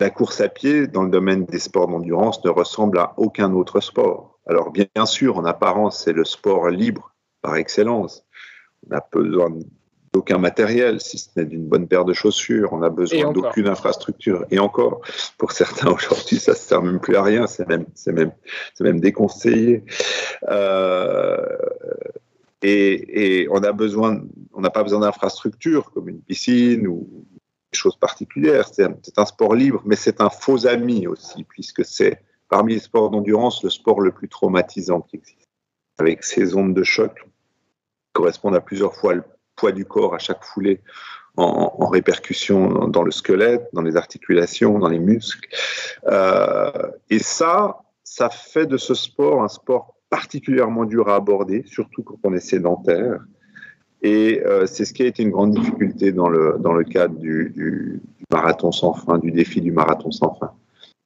[0.00, 3.80] la course à pied dans le domaine des sports d'endurance ne ressemble à aucun autre
[3.80, 4.38] sport.
[4.46, 8.24] Alors bien sûr, en apparence, c'est le sport libre par excellence.
[8.88, 9.50] On a besoin
[10.12, 12.72] d'aucun matériel, si ce n'est d'une bonne paire de chaussures.
[12.72, 14.44] On a besoin d'aucune infrastructure.
[14.50, 15.00] Et encore,
[15.38, 17.46] pour certains aujourd'hui, ça ne sert même plus à rien.
[17.46, 18.32] C'est même, c'est même,
[18.74, 19.84] c'est même déconseillé.
[20.48, 21.56] Euh,
[22.62, 24.22] et, et, on a besoin,
[24.52, 27.26] on n'a pas besoin d'infrastructures comme une piscine ou
[27.72, 28.68] des choses particulières.
[28.68, 33.10] C'est un, sport libre, mais c'est un faux ami aussi, puisque c'est parmi les sports
[33.10, 35.48] d'endurance le sport le plus traumatisant qui existe,
[35.98, 39.24] avec ces ondes de choc qui correspondent à plusieurs fois le
[39.62, 40.80] poids du corps à chaque foulée
[41.36, 45.48] en, répercussion dans le squelette, dans les articulations, dans les muscles.
[46.08, 46.72] Euh,
[47.10, 52.18] et ça, ça fait de ce sport un sport particulièrement dur à aborder, surtout quand
[52.24, 53.20] on est sédentaire.
[54.02, 57.14] Et euh, c'est ce qui a été une grande difficulté dans le, dans le cadre
[57.14, 60.52] du, marathon sans fin, du défi du marathon sans fin.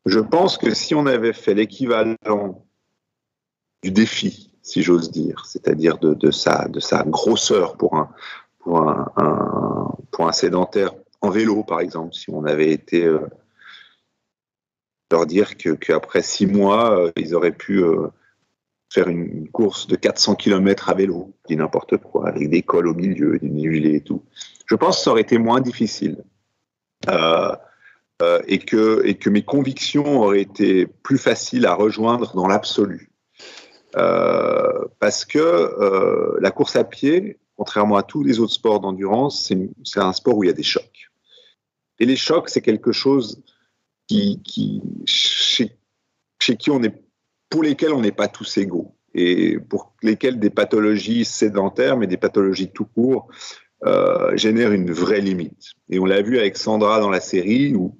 [0.06, 2.16] Je pense que si on avait fait l'équivalent
[3.82, 8.08] du défi, si j'ose dire, c'est-à-dire de, sa, de sa grosseur pour un,
[8.66, 13.20] pour un, sédentaire en vélo, par exemple, si on avait été euh,
[15.12, 18.08] leur dire qu'après six mois, euh, ils auraient pu euh,
[18.92, 23.38] faire une course de 400 km à vélo, n'importe quoi, avec des cols au milieu,
[23.38, 24.24] des dénivelés et tout.
[24.66, 26.24] Je pense que ça aurait été moins difficile.
[28.48, 33.10] Et, que, que mes convictions auraient été plus faciles à rejoindre dans l'absolu.
[33.92, 39.52] Parce que la course à pied, contrairement à tous les autres sports d'endurance,
[39.84, 41.10] c'est un sport où il y a des chocs.
[41.98, 43.42] Et les chocs, c'est quelque chose
[44.06, 44.40] qui,
[45.06, 45.76] chez,
[46.38, 46.94] qui on est,
[47.48, 52.18] pour lesquels on n'est pas tous égaux et pour lesquels des pathologies sédentaires, mais des
[52.18, 53.28] pathologies tout court,
[53.84, 55.72] euh, génèrent une vraie limite.
[55.88, 57.98] Et on l'a vu avec Sandra dans la série où,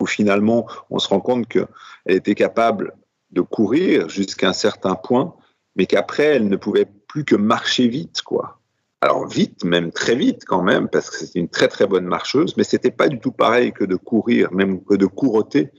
[0.00, 1.66] où finalement on se rend compte qu'elle
[2.06, 2.94] était capable
[3.30, 5.34] de courir jusqu'à un certain point,
[5.76, 8.59] mais qu'après elle ne pouvait plus que marcher vite, quoi.
[9.02, 12.56] Alors vite, même très vite quand même, parce que c'était une très très bonne marcheuse,
[12.56, 15.70] mais c'était pas du tout pareil que de courir, même que de couroter,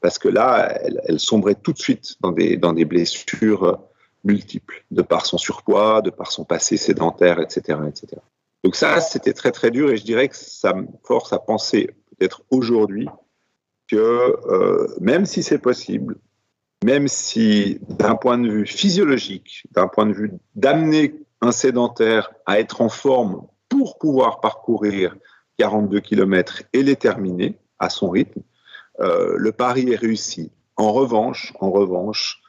[0.00, 3.78] parce que là, elle, elle sombrait tout de suite dans des, dans des blessures
[4.24, 7.78] multiples, de par son surpoids, de par son passé sédentaire, etc.
[7.88, 8.22] etc.
[8.64, 11.90] Donc ça, c'était très très dur et je dirais que ça me force à penser
[12.16, 13.08] peut-être aujourd'hui
[13.88, 16.16] que euh, même si c'est possible,
[16.84, 22.58] même si d'un point de vue physiologique, d'un point de vue d'amener un sédentaire à
[22.58, 25.16] être en forme pour pouvoir parcourir
[25.58, 28.40] 42 km et les terminer à son rythme,
[29.00, 30.50] euh, le pari est réussi.
[30.76, 32.40] En revanche, en revanche,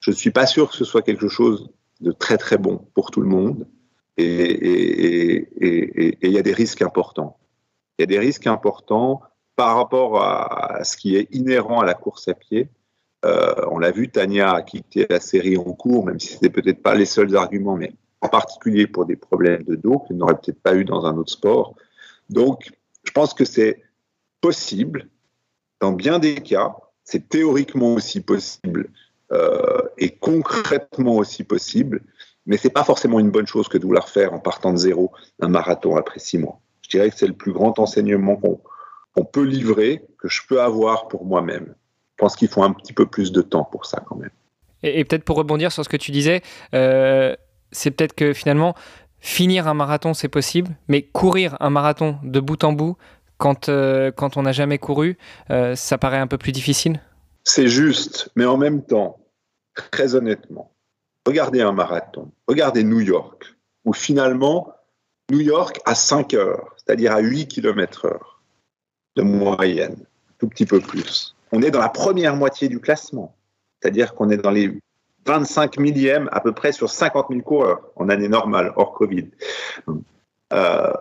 [0.00, 3.10] je ne suis pas sûr que ce soit quelque chose de très très bon pour
[3.10, 3.66] tout le monde
[4.16, 7.38] et il y a des risques importants.
[7.98, 9.22] Il y a des risques importants
[9.56, 12.68] par rapport à, ce qui est inhérent à la course à pied.
[13.24, 16.50] Euh, on l'a vu, Tania a quitté la série en cours, même si ce n'était
[16.50, 20.38] peut-être pas les seuls arguments, mais en particulier pour des problèmes de dos qu'il n'aurait
[20.38, 21.74] peut-être pas eu dans un autre sport.
[22.30, 22.70] Donc,
[23.04, 23.82] je pense que c'est
[24.40, 25.08] possible,
[25.80, 28.88] dans bien des cas, c'est théoriquement aussi possible
[29.32, 32.02] euh, et concrètement aussi possible,
[32.46, 35.12] mais c'est pas forcément une bonne chose que de vouloir faire en partant de zéro
[35.40, 36.60] un marathon après six mois.
[36.82, 41.08] Je dirais que c'est le plus grand enseignement qu'on peut livrer, que je peux avoir
[41.08, 41.74] pour moi-même.
[42.12, 44.30] Je pense qu'il faut un petit peu plus de temps pour ça quand même.
[44.84, 46.42] Et, et peut-être pour rebondir sur ce que tu disais,
[46.74, 47.34] euh,
[47.72, 48.74] c'est peut-être que finalement,
[49.20, 52.96] finir un marathon, c'est possible, mais courir un marathon de bout en bout,
[53.38, 55.18] quand, euh, quand on n'a jamais couru,
[55.50, 57.00] euh, ça paraît un peu plus difficile?
[57.44, 59.18] C'est juste, mais en même temps,
[59.74, 60.72] très honnêtement,
[61.26, 64.72] regardez un marathon, regardez New York, où finalement,
[65.30, 68.42] New York à 5 heures, c'est-à-dire à 8 km heure
[69.16, 70.04] de moyenne,
[70.38, 71.34] tout petit peu plus.
[71.52, 73.34] On est dans la première moitié du classement,
[73.80, 74.72] c'est-à-dire qu'on est dans les
[75.26, 79.30] 25 millièmes à peu près sur 50 000 coureurs en année normale, hors Covid.
[80.52, 80.92] Euh,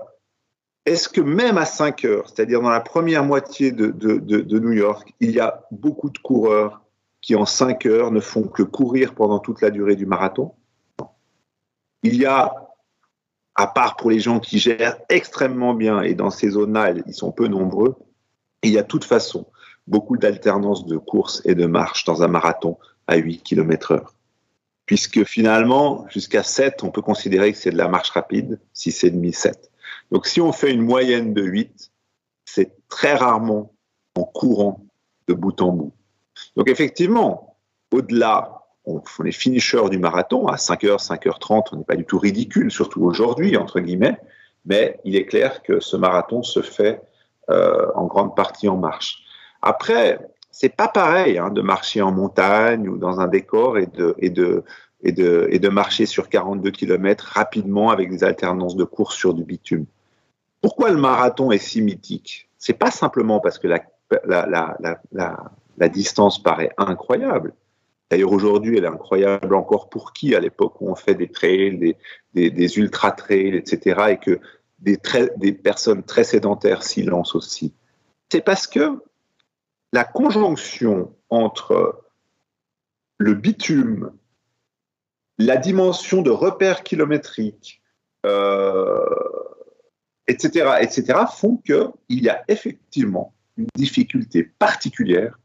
[0.86, 5.32] Est-ce que même à 5 heures, c'est-à-dire dans la première moitié de, New York, il
[5.32, 6.82] y a beaucoup de coureurs
[7.22, 10.54] qui en 5 heures ne font que courir pendant toute la durée du marathon?
[12.04, 12.54] Il y a,
[13.56, 17.32] à part pour les gens qui gèrent extrêmement bien, et dans ces zones-là, ils sont
[17.32, 17.96] peu nombreux,
[18.64, 19.48] il y a de toute façon
[19.88, 22.78] beaucoup d'alternance de course et de marche dans un marathon
[23.12, 24.14] à 8 km heure.
[24.86, 29.72] Puisque finalement, jusqu'à 7, on peut considérer que c'est de la marche rapide, 6,5, 7.
[30.12, 31.92] Donc si on fait une moyenne de 8,
[32.46, 33.74] c'est très rarement
[34.16, 34.86] en courant
[35.28, 35.94] de bout en bout.
[36.56, 37.58] Donc effectivement,
[37.92, 42.72] au-delà, on, est finishers du marathon, à 5h, 5h30, on n'est pas du tout ridicule,
[42.72, 44.18] surtout aujourd'hui, entre guillemets,
[44.66, 47.02] mais il est clair que ce marathon se fait
[47.50, 49.24] euh, en grande partie en marche.
[49.62, 50.20] Après,
[50.52, 53.88] c'est pas pareil hein, de marcher en montagne ou dans un décor et
[54.30, 59.86] de, marcher sur 42 km rapidement avec des alternances de course sur du bitume.
[60.62, 62.50] Pourquoi le marathon est si mythique?
[62.58, 63.80] C'est pas simplement parce que la,
[65.90, 67.54] distance paraît incroyable.
[68.12, 71.96] D'ailleurs, aujourd'hui, elle est incroyable encore pour qui À l'époque où on fait des trails,
[72.34, 74.40] des, ultra-trails, etc., et que
[74.80, 77.74] des personnes très sédentaires s'y lancent aussi.
[78.30, 79.02] C'est parce que
[79.94, 82.04] la conjonction entre
[83.18, 84.12] le bitume,
[85.38, 87.82] la dimension de repères kilométriques,
[88.26, 89.06] euh,
[90.28, 95.40] etc., etc., font qu'il y a effectivement une difficulté particulière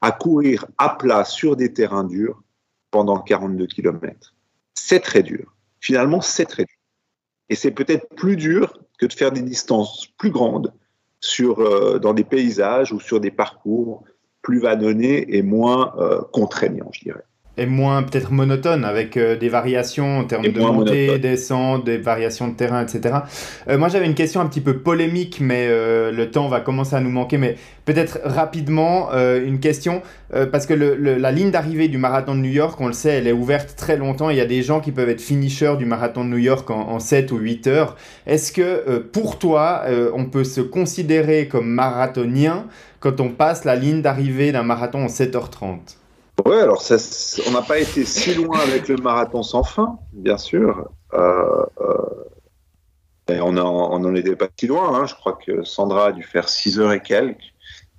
[0.00, 2.42] à courir à plat sur des terrains durs
[2.90, 4.34] pendant 42 km.
[4.74, 5.54] C'est très dur.
[5.80, 6.76] Finalement, c'est très dur.
[7.48, 10.72] Et c'est peut-être plus dur que de faire des distances plus grandes
[11.20, 14.04] sur, euh, dans des paysages ou sur des parcours
[14.42, 17.24] plus vannonnés et moins euh, contraignants, je dirais
[17.60, 22.48] est moins peut-être monotone avec euh, des variations en termes de montée, descente, des variations
[22.48, 23.16] de terrain, etc.
[23.68, 26.96] Euh, moi j'avais une question un petit peu polémique, mais euh, le temps va commencer
[26.96, 27.36] à nous manquer.
[27.36, 30.02] Mais peut-être rapidement une question
[30.52, 33.32] parce que la ligne d'arrivée du marathon de New York, on le sait, elle est
[33.32, 34.30] ouverte très longtemps.
[34.30, 36.88] Il y a des gens qui peuvent être finishers du marathon de New York en,
[36.88, 37.96] en 7 ou 8 heures.
[38.28, 39.82] Est-ce que pour toi,
[40.14, 42.66] on peut se considérer comme marathonien
[43.00, 45.99] quand on passe la ligne d'arrivée d'un marathon en 7h30
[46.46, 46.82] oui, alors
[47.46, 50.88] on n'a pas été si loin avec le marathon sans fin, bien sûr.
[51.12, 54.94] Euh, euh, on n'en était pas si loin.
[54.94, 55.06] Hein.
[55.06, 57.52] Je crois que Sandra a dû faire 6 heures et quelques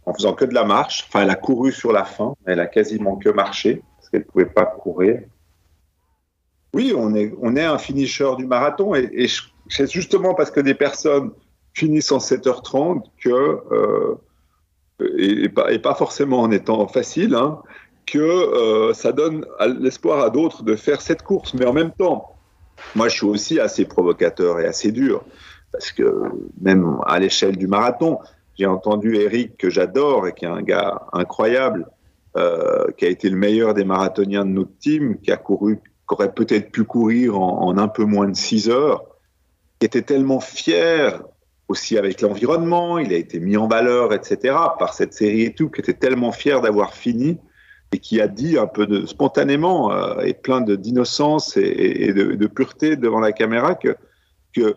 [0.05, 1.05] en faisant que de la marche.
[1.07, 4.25] Enfin, elle a couru sur la fin, elle a quasiment que marché parce qu'elle ne
[4.25, 5.21] pouvait pas courir.
[6.73, 9.27] Oui, on est, un finisher du marathon et,
[9.67, 11.31] c'est justement parce que des personnes
[11.73, 14.15] finissent en 7h30 que, euh,
[15.17, 17.61] et, pas, et, pas, forcément en étant facile, hein,
[18.11, 19.45] que euh, ça donne
[19.79, 21.53] l'espoir à d'autres de faire cette course.
[21.53, 22.35] Mais en même temps,
[22.93, 25.23] moi, je suis aussi assez provocateur et assez dur,
[25.71, 26.21] parce que
[26.59, 28.19] même à l'échelle du marathon,
[28.59, 31.87] j'ai entendu Eric, que j'adore et qui est un gars incroyable,
[32.35, 36.13] euh, qui a été le meilleur des marathoniens de notre team, qui a couru, qui
[36.13, 39.05] aurait peut-être pu courir en, en, un peu moins de 6 heures,
[39.79, 41.23] qui était tellement fier
[41.69, 45.69] aussi avec l'environnement, il a été mis en valeur, etc., par cette série et tout,
[45.69, 47.37] qui était tellement fier d'avoir fini
[47.91, 53.19] et qui a dit un peu spontanément euh, et plein d'innocence et, de, pureté devant
[53.19, 53.95] la caméra que,
[54.53, 54.75] que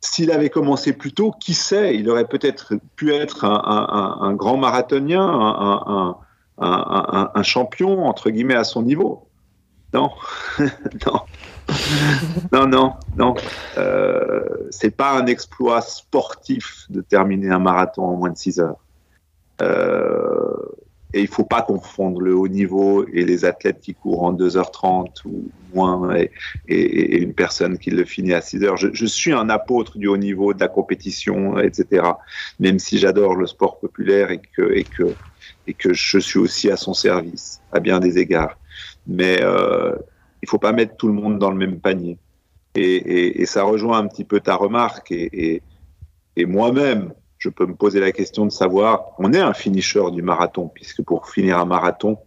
[0.00, 5.22] s'il avait commencé plus tôt, qui sait, il aurait peut-être pu être un, grand marathonien,
[5.22, 6.16] un,
[6.58, 9.28] un, champion, entre guillemets, à son niveau.
[9.94, 10.10] Non,
[10.58, 11.20] non,
[12.52, 13.34] non, non, non.
[13.76, 18.78] Euh, c'est pas un exploit sportif de terminer un marathon en moins de 6 heures.
[19.60, 20.56] Euh,
[21.14, 25.08] et il faut pas confondre le haut niveau et les athlètes qui courent en 2h30
[25.26, 26.30] ou moins et,
[26.68, 28.76] et, une personne qui le finit à 6h.
[28.76, 32.06] Je, je, suis un apôtre du haut niveau, de la compétition, etc.
[32.60, 35.14] Même si j'adore le sport populaire et que, et, que,
[35.66, 38.58] et que je suis aussi à son service, à bien des égards.
[39.06, 39.94] Mais euh,
[40.42, 42.18] il faut pas mettre tout le monde dans le même panier.
[42.74, 45.12] Et, et ça rejoint un petit peu ta remarque.
[45.12, 45.62] Et,
[46.38, 50.68] moi-même, je peux me poser la question de savoir, on est un finisher du marathon,
[50.72, 52.18] puisque pour finir un marathon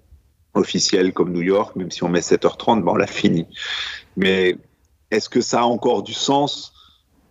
[0.53, 3.47] officiel comme New York, même si on met 7h30, ben on l'a fini.
[4.17, 4.57] Mais
[5.11, 6.73] est-ce que ça a encore du sens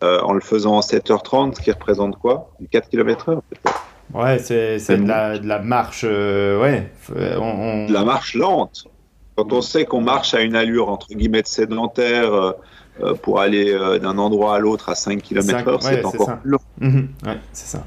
[0.03, 2.55] euh, en le faisant en 7h30, qui représente quoi?
[2.71, 3.87] 4 km heure peut-être?
[4.15, 6.91] Ouais, c'est de la, de la, marche, euh, ouais.
[7.11, 8.87] De la marche lente.
[9.37, 12.55] Quand on sait qu'on marche à une allure entre guillemets sédentaire,
[13.03, 16.59] euh, pour aller euh, d'un endroit à l'autre à 5 km/h, c'est encore long.
[16.81, 17.09] Mhm.
[17.53, 17.85] c'est ça.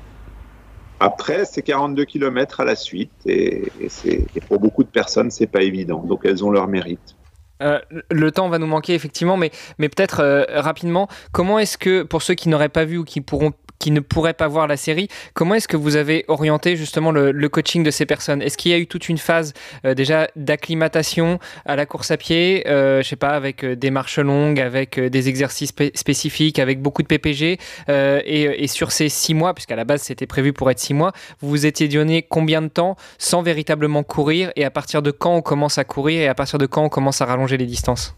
[0.99, 3.71] Après, c'est 42 km à la suite, et,
[4.03, 5.99] et pour beaucoup de personnes, c'est pas évident.
[5.99, 7.15] Donc, elles ont leur mérite.
[7.61, 12.21] Euh, le temps va nous manquer effectivement, mais, mais peut-être rapidement, comment est-ce que, pour
[12.23, 15.07] ceux qui n'auraient pas vu ou qui pourront qui ne pourraient pas voir la série.
[15.33, 18.41] Comment est-ce que vous avez orienté justement le, coaching de ces personnes?
[18.41, 19.53] Est-ce qu'il y a eu toute une phase
[19.85, 23.91] euh, déjà d'acclimatation à la course à pied, euh, je sais pas, avec euh, des
[23.91, 29.53] marches longues, avec des exercices spécifiques, avec beaucoup de PPG et, sur ces six mois,
[29.53, 32.67] puisqu'à la base c'était prévu pour être six mois, vous vous étiez donné combien de
[32.67, 36.35] temps sans véritablement courir et à partir de quand on commence à courir et à
[36.35, 38.15] partir de quand on commence à rallonger les distances?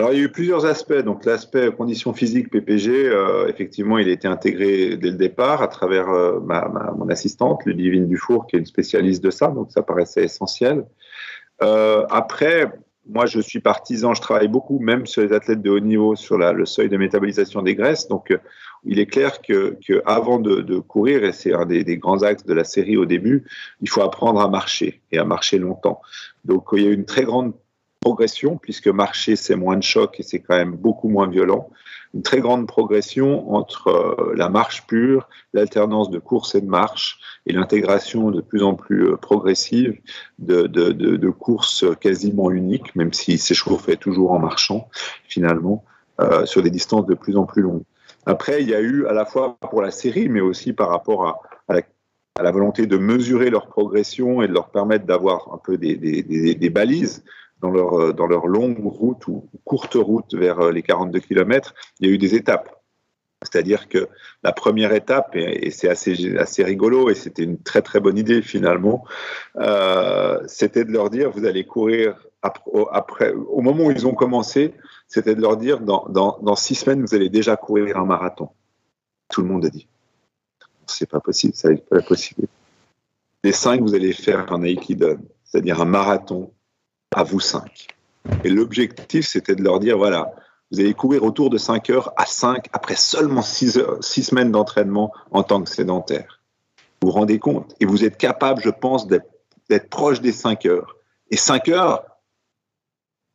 [0.00, 1.02] Alors, il y a eu plusieurs aspects.
[1.04, 5.68] Donc, l'aspect conditions physiques PPG, euh, effectivement, il a été intégré dès le départ à
[5.68, 9.48] travers euh, ma, mon assistante, Ludivine Dufour, qui est une spécialiste de ça.
[9.48, 10.86] Donc, ça paraissait essentiel.
[11.62, 12.72] Euh, après,
[13.06, 16.38] moi, je suis partisan, je travaille beaucoup, même sur les athlètes de haut niveau, sur
[16.38, 18.08] le seuil de métabolisation des graisses.
[18.08, 18.34] Donc,
[18.84, 22.54] il est clair que, que avant de, courir, et c'est un des, grands axes de
[22.54, 23.44] la série au début,
[23.82, 26.00] il faut apprendre à marcher et à marcher longtemps.
[26.46, 27.52] Donc, il y a une très grande
[28.00, 31.70] progression, puisque marcher, c'est moins de choc et c'est quand même beaucoup moins violent.
[32.14, 37.20] Une très grande progression entre euh, la marche pure, l'alternance de course et de marche,
[37.46, 40.00] et l'intégration de plus en plus euh, progressive
[40.38, 44.88] de, de, de, courses quasiment uniques, même si s'échauffait toujours en marchant,
[45.28, 45.84] finalement,
[46.20, 47.84] euh, sur des distances de plus en plus longues.
[48.26, 51.26] Après, il y a eu, à la fois pour la série, mais aussi par rapport
[51.26, 51.40] à,
[52.40, 55.96] à la volonté de mesurer leur progression et de leur permettre d'avoir un peu des,
[55.96, 56.22] des,
[56.54, 57.22] des, balises
[57.60, 61.74] dans leur, euh, dans leur longue route ou courte route vers euh, les 42 km,
[61.98, 62.80] il y a eu des étapes.
[63.42, 64.08] C'est-à-dire que
[64.42, 68.42] la première étape, et, c'est assez, assez rigolo, et c'était une très très bonne idée
[68.42, 69.04] finalement,
[69.56, 74.72] euh, c'était de leur dire, vous allez courir après, au moment où ils ont commencé,
[75.08, 78.48] c'était de leur dire dans, dans, six semaines, vous allez déjà courir un marathon.
[79.28, 79.86] Tout le monde a dit
[80.86, 82.46] c'est pas possible, ça n'est pas possible.
[83.44, 86.52] Les cinq, vous allez faire un Aikidon, c'est-à-dire un marathon
[87.14, 87.88] à vous cinq.
[88.44, 90.32] Et l'objectif, c'était de leur dire voilà,
[90.70, 95.42] vous allez courir autour de 5 heures à 5 après seulement 6, semaines d'entraînement en
[95.42, 96.40] tant que sédentaire.
[97.02, 97.74] Vous vous rendez compte?
[97.80, 100.96] Et vous êtes capable, je pense, d'être proche des 5 heures.
[101.30, 102.04] Et 5 heures,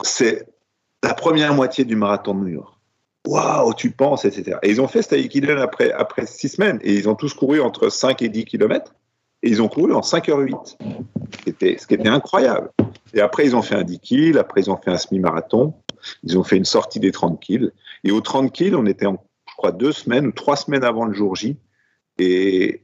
[0.04, 0.48] c'est
[1.04, 2.74] la première moitié du marathon de New York.
[3.28, 4.58] Waouh, tu penses, etc.
[4.62, 6.80] Et ils ont fait cet Aikiden après, après six semaines.
[6.84, 8.94] Et ils ont tous couru entre 5 et 10 km.
[9.42, 10.78] Et ils ont couru en 5h08.
[11.44, 12.70] C'était, ce qui était incroyable.
[13.16, 14.38] Et après, ils ont fait un 10 kg.
[14.38, 15.74] Après, ils ont fait un semi-marathon.
[16.24, 17.72] Ils ont fait une sortie des 30 kg.
[18.04, 21.06] Et aux 30 kg, on était, en, je crois, deux semaines ou trois semaines avant
[21.06, 21.58] le jour J.
[22.20, 22.84] Et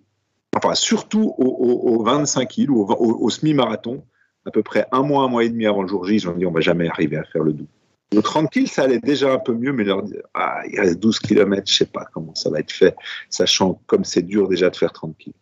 [0.56, 4.04] enfin, surtout au, 25 kg, au, au semi-marathon,
[4.46, 6.34] à peu près un mois, un mois et demi avant le jour J, ils ont
[6.34, 7.70] dit on va jamais arriver à faire le double.
[8.13, 11.20] Le 30 kills, ça allait déjà un peu mieux, mais leur ah, il reste 12
[11.20, 12.96] km, je sais pas comment ça va être fait,
[13.30, 15.34] sachant comme c'est dur déjà de faire 30 kills.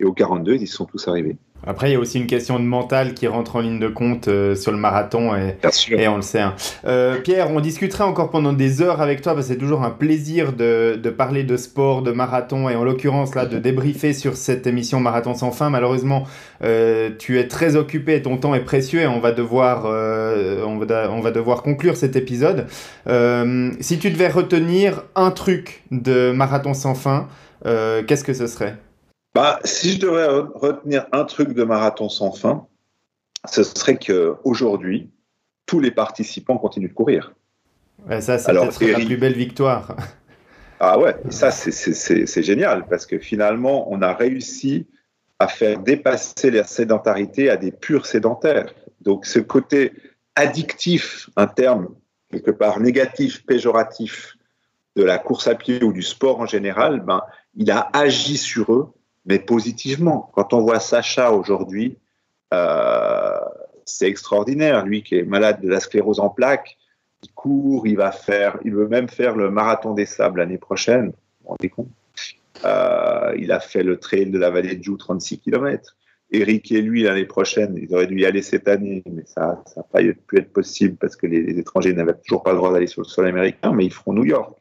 [0.00, 1.36] Et au 42, ils sont tous arrivés.
[1.66, 4.28] Après, il y a aussi une question de mental qui rentre en ligne de compte
[4.28, 5.56] euh, sur le marathon et,
[5.90, 6.40] et on le sait.
[6.40, 6.54] Hein.
[6.86, 9.90] Euh, Pierre, on discuterait encore pendant des heures avec toi parce que c'est toujours un
[9.90, 14.36] plaisir de, de, parler de sport, de marathon et en l'occurrence là de débriefer sur
[14.36, 15.68] cette émission Marathon sans fin.
[15.68, 16.24] Malheureusement,
[16.62, 21.10] euh, tu es très occupé, ton temps est précieux et on va devoir, on va,
[21.10, 22.66] on va devoir conclure cet épisode.
[23.80, 27.28] si tu devais retenir un truc de Marathon sans fin,
[27.64, 28.76] qu'est-ce que ce serait?
[29.34, 32.66] Bah, si je devrais retenir un truc de marathon sans fin,
[33.48, 35.10] ce serait qu'aujourd'hui,
[35.66, 37.34] tous les participants continuent de courir.
[38.20, 39.96] ça, c'est peut-être la plus belle victoire.
[40.80, 44.86] Ah ouais, ça, c'est génial parce que finalement, on a réussi
[45.40, 48.72] à faire dépasser la sédentarité à des purs sédentaires.
[49.00, 49.92] Donc, ce côté
[50.36, 51.88] addictif, un terme
[52.30, 54.36] quelque part négatif, péjoratif
[54.94, 57.22] de la course à pied ou du sport en général, ben,
[57.56, 58.92] il a agi sur eux
[59.28, 60.30] mais positivement.
[60.34, 61.98] Quand on voit Sacha aujourd'hui,
[62.54, 63.38] euh,
[63.84, 64.84] c'est extraordinaire.
[64.86, 66.78] Lui qui est malade de la sclérose en plaques,
[67.22, 71.12] il court, il va faire, il veut même faire le marathon des sables l'année prochaine.
[71.42, 71.90] Vous rendez compte?
[72.64, 75.96] Euh, Il a fait le trail de la vallée de Joux, 36 km.
[76.30, 79.82] Eric et lui, l'année prochaine, ils auraient dû y aller cette année, mais ça n'a
[79.82, 82.86] pas pu être possible parce que les, les étrangers n'avaient toujours pas le droit d'aller
[82.86, 84.58] sur le sol américain, mais ils feront New York.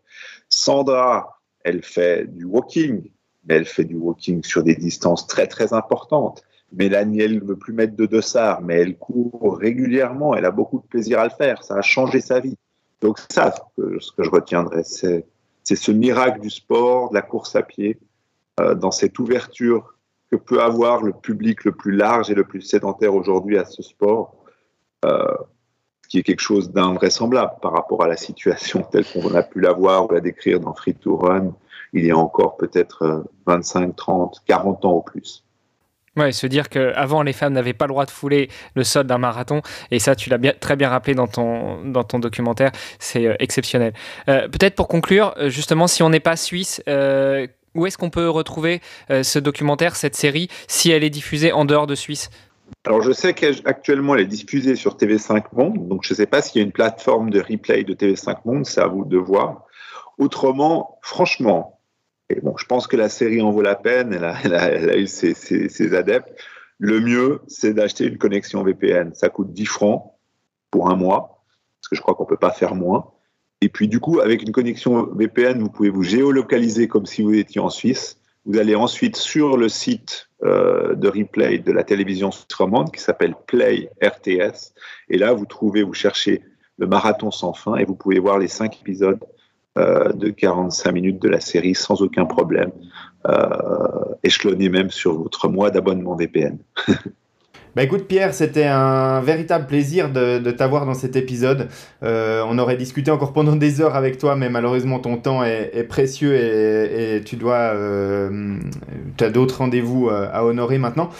[0.50, 3.10] Sandra, elle fait du walking,
[3.50, 6.44] elle fait du walking sur des distances très très importantes.
[6.74, 10.80] Mélanie, elle ne veut plus mettre de dossard, mais elle court régulièrement, elle a beaucoup
[10.80, 12.58] de plaisir à le faire, ça a changé sa vie.
[13.02, 15.26] Donc ça, ce que, je retiendrai, c'est,
[15.64, 18.00] ce miracle du sport, de la course à pied,
[18.60, 19.96] euh, dans cette ouverture
[20.32, 23.82] que peut avoir le public le plus large et le plus sédentaire aujourd'hui à ce
[23.82, 24.36] sport,
[25.06, 25.26] euh,
[26.10, 29.74] qui est quelque chose d'invraisemblable par rapport à la situation telle qu'on a pu la
[29.74, 31.54] voir ou la décrire dans Free to Run,
[31.94, 35.44] il y a encore peut-être 25, 30, 40 ans au plus.
[36.18, 39.20] Ouais, se dire qu'avant, les femmes n'avaient pas le droit de fouler le sol d'un
[39.20, 43.28] marathon, et ça, tu l'as bien, très bien rappelé dans ton, dans ton documentaire, c'est
[43.28, 43.94] euh, exceptionnel.
[44.28, 46.82] Euh, peut-être pour conclure, euh, justement, si on n'est pas suisse,
[47.76, 51.86] où est-ce qu'on peut retrouver ce documentaire, cette série, si elle est diffusée en dehors
[51.86, 52.32] de Suisse?
[52.88, 56.42] Alors, je sais qu'actuellement, elle est diffusée sur TV5 Monde, donc je ne sais pas
[56.42, 59.66] s'il y a une plateforme de replay de TV5 Monde, c'est à vous de voir.
[60.18, 61.77] Autrement, franchement,
[62.30, 65.96] et bon, je pense que la série en vaut la peine, elle a, eu ses,
[65.96, 66.34] adeptes.
[66.80, 69.14] Le mieux, c'est d'acheter une connexion VPN.
[69.14, 70.12] Ça coûte 10 francs
[70.70, 71.44] pour un mois,
[71.80, 73.12] parce que je crois qu'on ne peut pas faire moins.
[73.62, 77.34] Et puis du coup, avec une connexion VPN, vous pouvez vous géolocaliser comme si vous
[77.34, 78.20] étiez en Suisse.
[78.46, 83.36] Vous allez ensuite sur le site euh, de replay de la télévision romande qui s'appelle
[83.48, 84.74] Play RTS.
[85.10, 86.44] Et là, vous trouvez, vous cherchez
[86.78, 89.20] le marathon sans fin et vous pouvez voir les cinq épisodes
[89.78, 92.72] de 45 minutes de la série sans aucun problème,
[93.28, 96.58] euh, échelonné même sur votre mois d'abonnement VPN.
[97.78, 101.68] Bah écoute Pierre, c'était un véritable plaisir de, t'avoir dans cet épisode.
[102.02, 105.88] Euh, on aurait discuté encore pendant des heures avec toi, mais malheureusement ton temps est,
[105.88, 108.58] précieux et, tu dois, euh,
[109.22, 111.12] as d'autres rendez-vous euh, à honorer maintenant.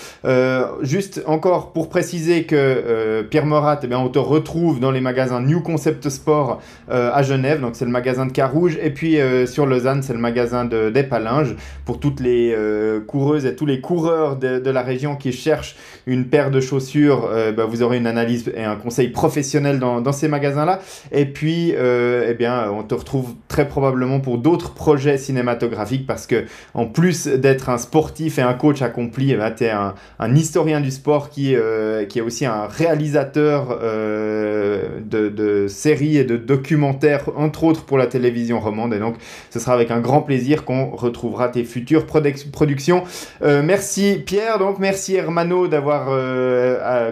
[0.82, 5.62] juste encore pour préciser que Pierre Morat, eh on te retrouve dans les magasins New
[5.62, 10.14] Concept Sport à Genève, donc c'est le magasin de Carouge, et puis sur Lausanne, c'est
[10.14, 11.56] le magasin de d'Epalinge
[11.86, 12.58] pour toutes les
[13.06, 15.76] coureuses et tous les coureurs de, de la région qui cherchent
[16.08, 20.12] une paire de chaussures, euh, bah, vous aurez une analyse et un conseil professionnel dans,
[20.12, 20.80] ces magasins-là.
[21.12, 26.28] Et puis, euh, eh bien, on te retrouve très probablement pour d'autres projets cinématographiques parce
[26.28, 29.94] que, en plus d'être un sportif et un coach accompli, eh ben, tu es un,
[30.36, 37.64] historien du sport qui, euh, est aussi un réalisateur de, séries et de documentaires, entre
[37.64, 38.94] autres pour la télévision romande.
[38.94, 39.16] Et donc,
[39.50, 43.04] ce sera avec un grand plaisir qu'on retrouvera tes futures productions.
[43.42, 46.10] Merci Pierre, donc merci Hermano d'avoir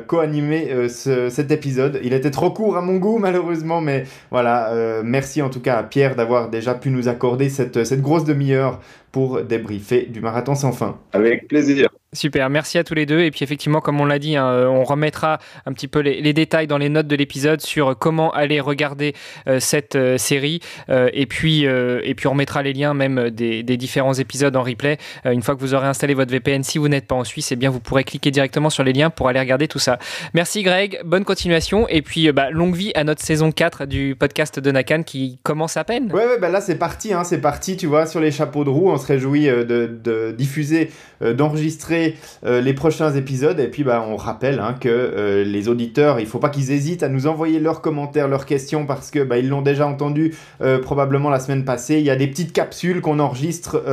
[0.08, 0.88] co-animé euh,
[1.30, 2.00] cet épisode.
[2.04, 5.84] Il était trop court à mon goût, malheureusement, mais voilà, merci en tout cas à
[5.84, 8.80] Pierre d'avoir déjà pu nous accorder cette, cette grosse demi-heure
[9.12, 10.98] pour débriefer du marathon sans fin.
[11.14, 11.90] Avec plaisir.
[12.16, 13.20] Super, merci à tous les deux.
[13.20, 16.66] Et puis effectivement, comme on l'a dit, hein, on remettra un petit peu les, détails
[16.66, 19.14] dans les notes de l'épisode sur comment aller regarder
[19.48, 20.62] euh, cette euh, série.
[20.90, 24.98] Euh, et, puis, et puis on remettra les liens même des, différents épisodes en replay.
[25.26, 27.58] une fois que vous aurez installé votre VPN, si vous n'êtes pas en Suisse, eh
[27.58, 30.00] bien vous pourrez cliquer directement sur les liens pour aller regarder tout ça.
[30.34, 31.88] Merci Greg, bonne continuation.
[31.90, 35.76] Et puis bah, longue vie à notre saison 4 du podcast de Nakan qui commence
[35.76, 36.10] à peine.
[36.14, 38.70] Ouais, ouais bah là c'est parti, hein, c'est parti, tu vois, sur les chapeaux de
[38.70, 38.90] roue.
[38.90, 40.90] On se réjouit de diffuser,
[41.22, 42.05] d'enregistrer
[42.46, 43.60] euh, les prochains épisodes.
[43.60, 47.04] Et puis, bah, on rappelle hein, que euh, les auditeurs, il faut pas qu'ils hésitent
[47.04, 50.80] à nous envoyer leurs commentaires, leurs questions, parce que bah, ils l'ont déjà entendu euh,
[50.80, 51.96] probablement la semaine passée.
[51.96, 53.84] Il y a des petites capsules qu'on enregistre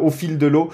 [0.00, 0.70] au fil de l'eau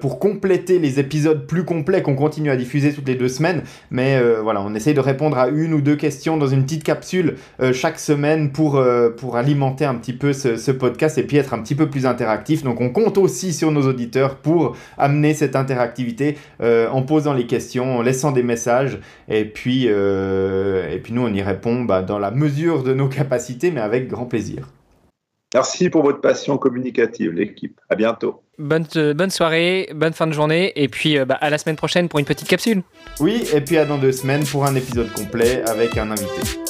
[0.00, 3.62] pour compléter les épisodes plus complets qu'on continue à diffuser toutes les deux semaines.
[3.90, 7.36] Mais voilà, on essaye de répondre à une ou deux questions dans une petite capsule
[7.72, 8.82] chaque semaine pour,
[9.16, 12.62] pour alimenter un petit peu ce podcast et puis être un petit peu plus interactif.
[12.62, 16.29] Donc on compte aussi sur nos auditeurs pour amener cette interactivité
[16.60, 18.98] euh, en posant les questions, en laissant des messages.
[19.28, 23.08] Et puis, euh, et puis nous, on y répond bah, dans la mesure de nos
[23.08, 24.68] capacités, mais avec grand plaisir.
[25.52, 27.80] Merci pour votre passion communicative, l'équipe.
[27.88, 28.42] À bientôt.
[28.58, 32.08] Bonne, euh, bonne soirée, bonne fin de journée, et puis bah, à la semaine prochaine
[32.08, 32.82] pour une petite capsule.
[33.18, 36.69] Oui, et puis à dans deux semaines pour un épisode complet avec un invité.